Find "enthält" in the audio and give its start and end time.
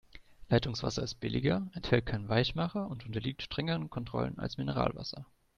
1.75-2.07